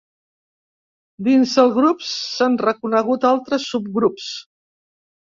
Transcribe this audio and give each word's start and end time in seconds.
Dins 1.27 1.53
del 1.61 1.71
grup, 1.77 2.03
s'han 2.13 2.59
reconegut 2.65 3.31
altres 3.35 3.71
subgrups. 3.77 4.35